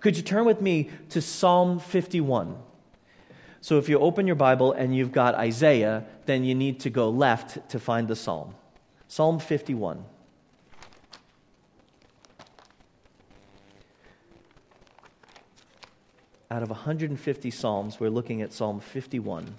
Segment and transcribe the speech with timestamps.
[0.00, 2.56] Could you turn with me to Psalm 51?
[3.60, 7.08] So if you open your Bible and you've got Isaiah, then you need to go
[7.08, 8.54] left to find the psalm.
[9.08, 10.04] Psalm 51.
[16.50, 19.54] Out of 150 Psalms, we're looking at Psalm 51.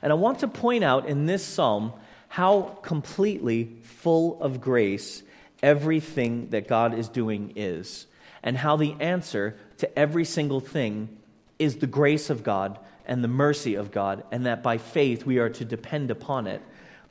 [0.00, 1.92] And I want to point out in this psalm
[2.32, 5.22] how completely full of grace
[5.62, 8.06] everything that God is doing is,
[8.42, 11.10] and how the answer to every single thing
[11.58, 15.40] is the grace of God and the mercy of God, and that by faith we
[15.40, 16.62] are to depend upon it.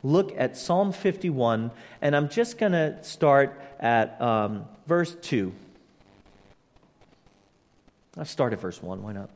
[0.02, 1.70] Look at Psalm 51,
[2.02, 5.54] and I'm just going to start at um, verse 2.
[8.18, 9.04] I'll start at verse 1.
[9.04, 9.30] Why not?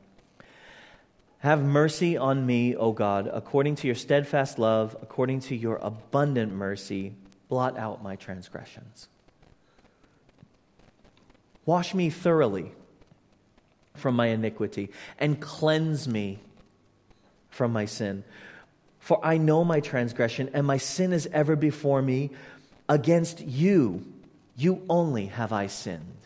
[1.45, 6.51] Have mercy on me, O God, according to your steadfast love, according to your abundant
[6.51, 7.13] mercy,
[7.49, 9.07] blot out my transgressions.
[11.63, 12.71] Wash me thoroughly
[13.93, 14.89] from my iniquity
[15.19, 16.39] and cleanse me
[17.49, 18.23] from my sin.
[18.97, 22.31] For I know my transgression, and my sin is ever before me.
[22.89, 24.03] Against you,
[24.57, 26.17] you only have I sinned.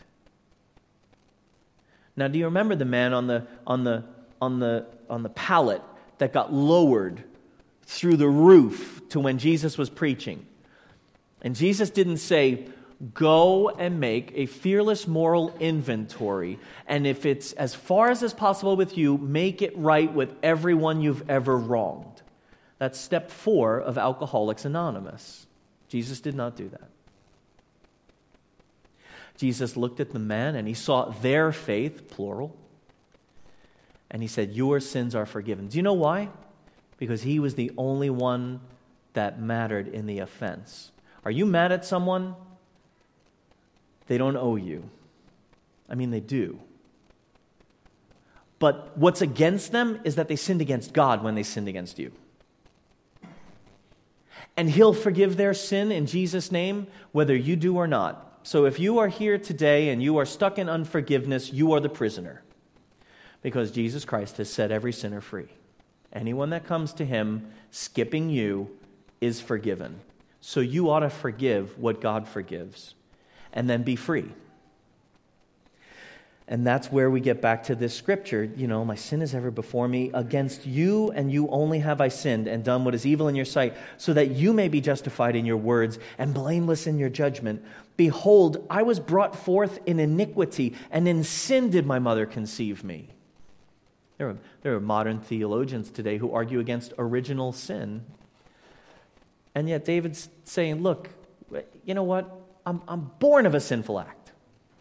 [2.16, 4.04] Now, do you remember the man on the, on the,
[4.40, 5.82] on the, on the pallet
[6.18, 7.24] that got lowered
[7.84, 10.46] through the roof to when Jesus was preaching?
[11.42, 12.66] And Jesus didn't say,
[13.14, 16.58] Go and make a fearless moral inventory.
[16.86, 21.00] And if it's as far as is possible with you, make it right with everyone
[21.00, 22.20] you've ever wronged.
[22.76, 25.46] That's step four of Alcoholics Anonymous.
[25.88, 26.90] Jesus did not do that.
[29.38, 32.54] Jesus looked at the man and he saw their faith, plural,
[34.10, 35.68] and he said, Your sins are forgiven.
[35.68, 36.28] Do you know why?
[36.98, 38.60] Because he was the only one
[39.12, 40.92] that mattered in the offense.
[41.24, 42.34] Are you mad at someone?
[44.06, 44.88] They don't owe you.
[45.88, 46.60] I mean, they do.
[48.58, 52.12] But what's against them is that they sinned against God when they sinned against you.
[54.56, 58.40] And He'll forgive their sin in Jesus' name, whether you do or not.
[58.42, 61.88] So if you are here today and you are stuck in unforgiveness, you are the
[61.88, 62.42] prisoner.
[63.42, 65.48] Because Jesus Christ has set every sinner free.
[66.12, 68.70] Anyone that comes to Him, skipping you,
[69.20, 70.00] is forgiven.
[70.40, 72.94] So you ought to forgive what God forgives
[73.52, 74.30] and then be free.
[76.48, 78.42] And that's where we get back to this scripture.
[78.42, 80.10] You know, my sin is ever before me.
[80.12, 83.44] Against you and you only have I sinned and done what is evil in your
[83.44, 87.64] sight, so that you may be justified in your words and blameless in your judgment.
[87.96, 93.10] Behold, I was brought forth in iniquity, and in sin did my mother conceive me.
[94.20, 98.04] There are, there are modern theologians today who argue against original sin.
[99.54, 101.08] And yet David's saying, look,
[101.86, 102.30] you know what?
[102.66, 104.32] I'm, I'm born of a sinful act.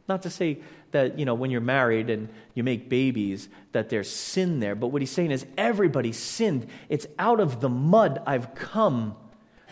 [0.10, 0.58] Not to say
[0.92, 4.76] that, you know, when you're married and you make babies, that there's sin there.
[4.76, 6.68] But what he's saying is everybody sinned.
[6.90, 9.16] It's out of the mud I've come.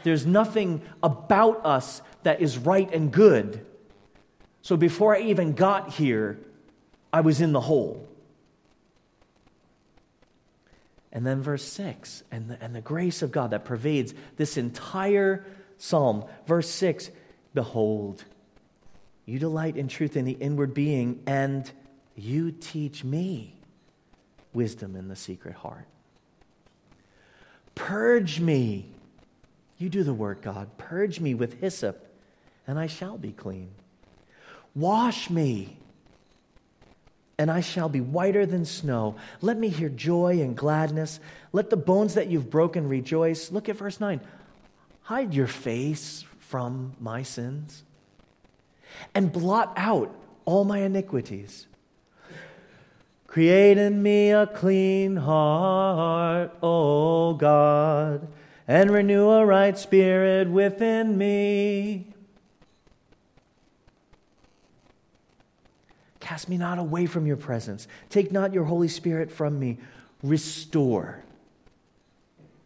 [0.04, 3.66] There's nothing about us that is right and good.
[4.62, 6.40] So before I even got here,
[7.12, 8.08] I was in the hole.
[11.18, 15.44] And then verse 6, and the, and the grace of God that pervades this entire
[15.80, 16.26] psalm.
[16.46, 17.10] Verse 6
[17.56, 18.24] Behold,
[19.26, 21.72] you delight in truth in the inward being, and
[22.16, 23.56] you teach me
[24.54, 25.88] wisdom in the secret heart.
[27.74, 28.86] Purge me.
[29.80, 30.78] You do the work, God.
[30.78, 32.16] Purge me with hyssop,
[32.68, 33.72] and I shall be clean.
[34.76, 35.80] Wash me,
[37.38, 39.16] and I shall be whiter than snow.
[39.42, 41.20] Let me hear joy and gladness.
[41.54, 43.52] Let the bones that you've broken rejoice.
[43.52, 44.22] Look at verse 9.
[45.04, 47.84] Hide your face from my sins
[49.14, 50.14] and blot out
[50.46, 51.68] all my iniquities.
[53.28, 58.28] Create in me a clean heart, O God,
[58.68, 62.08] and renew a right spirit within me.
[66.28, 67.88] Cast me not away from your presence.
[68.10, 69.78] Take not your Holy Spirit from me.
[70.22, 71.24] Restore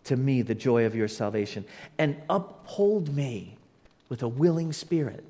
[0.06, 1.66] to me the joy of your salvation
[2.00, 3.60] and uphold me
[4.10, 5.24] with a willing spirit.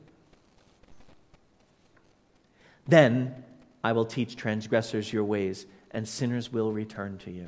[2.88, 3.36] Then
[3.84, 7.48] I will teach transgressors your ways, and sinners will return to you.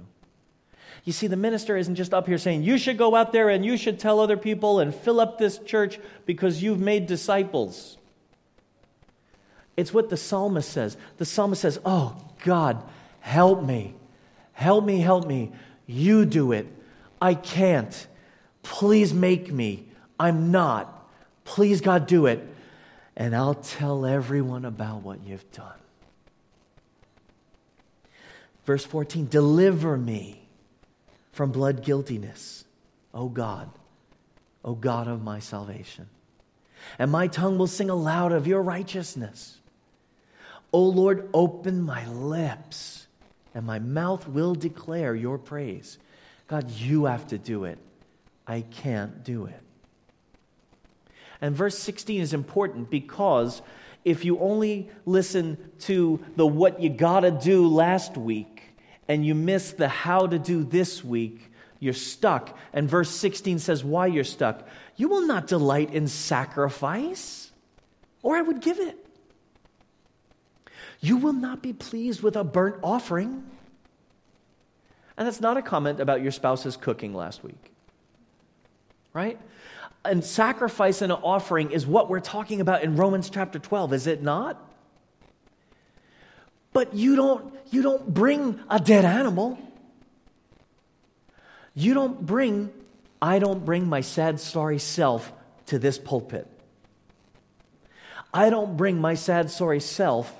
[1.05, 3.65] You see, the minister isn't just up here saying, You should go out there and
[3.65, 7.97] you should tell other people and fill up this church because you've made disciples.
[9.75, 10.97] It's what the psalmist says.
[11.17, 12.83] The psalmist says, Oh, God,
[13.21, 13.95] help me.
[14.53, 15.51] Help me, help me.
[15.87, 16.67] You do it.
[17.21, 18.07] I can't.
[18.61, 19.87] Please make me.
[20.19, 21.09] I'm not.
[21.43, 22.47] Please, God, do it.
[23.15, 25.77] and I'll tell everyone about what you've done.
[28.65, 30.47] Verse 14 Deliver me
[31.31, 32.65] from blood guiltiness,
[33.13, 33.69] O God,
[34.63, 36.07] O God of my salvation.
[36.99, 39.59] And my tongue will sing aloud of your righteousness.
[40.73, 43.07] O Lord, open my lips,
[43.53, 45.99] and my mouth will declare your praise.
[46.47, 47.77] God, you have to do it.
[48.47, 49.61] I can't do it.
[51.39, 53.61] And verse 16 is important because
[54.03, 58.63] if you only listen to the what you gotta do last week
[59.07, 62.57] and you miss the how to do this week, you're stuck.
[62.71, 64.67] And verse 16 says why you're stuck.
[64.95, 67.51] You will not delight in sacrifice,
[68.21, 69.02] or I would give it.
[71.03, 73.43] You will not be pleased with a burnt offering.
[75.17, 77.73] And that's not a comment about your spouse's cooking last week.
[79.11, 79.37] Right?
[80.05, 84.07] And sacrifice and an offering is what we're talking about in Romans chapter 12, is
[84.07, 84.57] it not?
[86.71, 89.59] But you don't, you don't bring a dead animal.
[91.75, 92.71] You don't bring,
[93.21, 95.33] I don't bring my sad, sorry self
[95.65, 96.47] to this pulpit.
[98.33, 100.33] I don't bring my sad, sorry self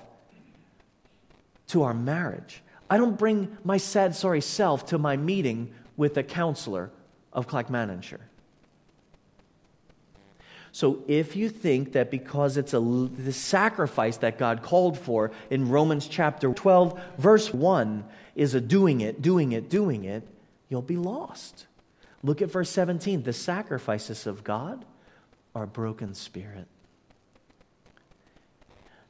[1.74, 2.62] to our marriage.
[2.90, 6.92] I don't bring my sad, sorry self to my meeting with the counselor
[7.32, 8.22] of Clackmannanshire.
[10.72, 15.70] So if you think that because it's a, the sacrifice that God called for in
[15.70, 18.04] Romans chapter 12, verse 1
[18.36, 20.28] is a doing it, doing it, doing it,
[20.70, 21.68] you'll be lost.
[22.24, 23.24] Look at verse 17.
[23.24, 24.86] The sacrifices of God
[25.56, 26.68] are broken spirit.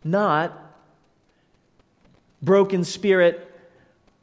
[0.03, 0.72] Not
[2.43, 3.49] broken spirit,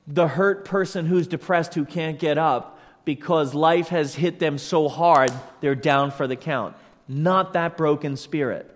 [0.07, 4.89] the hurt person who's depressed who can't get up because life has hit them so
[4.89, 6.77] hard they're down for the count
[7.11, 8.71] not that broken spirit.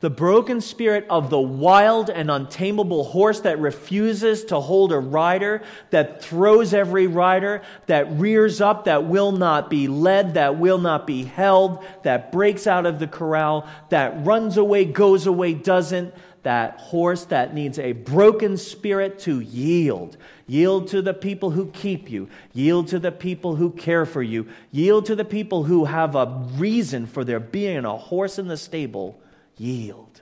[0.00, 5.62] The broken spirit of the wild and untamable horse that refuses to hold a rider,
[5.90, 11.06] that throws every rider, that rears up, that will not be led, that will not
[11.06, 16.78] be held, that breaks out of the corral, that runs away, goes away, doesn't, that
[16.78, 20.16] horse that needs a broken spirit to yield.
[20.46, 22.28] Yield to the people who keep you.
[22.52, 24.48] Yield to the people who care for you.
[24.72, 28.56] Yield to the people who have a reason for there being a horse in the
[28.56, 29.20] stable.
[29.56, 30.20] Yield.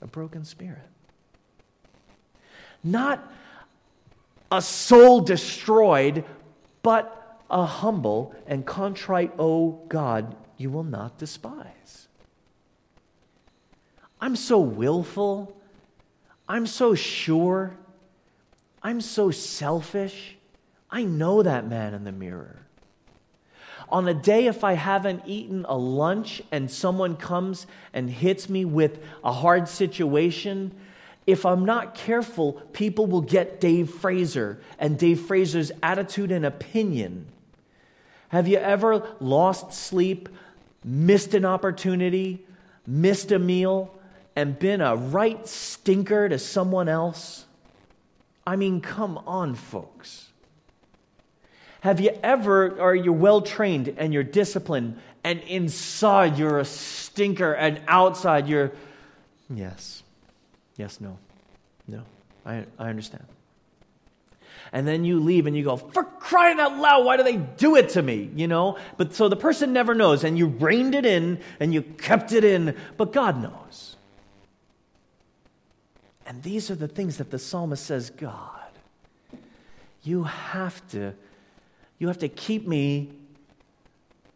[0.00, 0.88] A broken spirit.
[2.82, 3.32] Not
[4.50, 6.24] a soul destroyed,
[6.82, 12.07] but a humble and contrite, oh God, you will not despise.
[14.20, 15.56] I'm so willful.
[16.48, 17.76] I'm so sure.
[18.82, 20.36] I'm so selfish.
[20.90, 22.56] I know that man in the mirror.
[23.90, 28.64] On a day if I haven't eaten a lunch and someone comes and hits me
[28.64, 30.72] with a hard situation,
[31.26, 37.26] if I'm not careful, people will get Dave Fraser and Dave Fraser's attitude and opinion.
[38.28, 40.28] Have you ever lost sleep,
[40.84, 42.46] missed an opportunity,
[42.86, 43.94] missed a meal,
[44.38, 47.44] and been a right stinker to someone else?
[48.46, 50.28] I mean, come on, folks.
[51.80, 57.52] Have you ever, are you well trained and you're disciplined, and inside you're a stinker,
[57.52, 58.70] and outside you're,
[59.52, 60.04] yes,
[60.76, 61.18] yes, no,
[61.88, 62.04] no,
[62.46, 63.24] I, I understand.
[64.70, 67.74] And then you leave and you go, for crying out loud, why do they do
[67.74, 68.30] it to me?
[68.36, 68.78] You know?
[68.98, 72.44] But so the person never knows, and you reined it in and you kept it
[72.44, 73.96] in, but God knows.
[76.28, 78.70] And these are the things that the psalmist says, God,
[80.02, 81.14] you have to
[81.98, 83.10] you have to keep me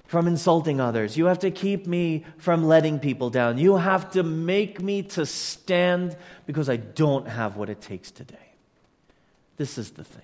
[0.07, 1.17] from insulting others.
[1.17, 3.57] You have to keep me from letting people down.
[3.57, 8.37] You have to make me to stand because I don't have what it takes today.
[9.57, 10.21] This is the thing.